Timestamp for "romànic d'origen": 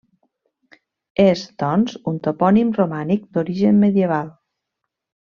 2.81-3.79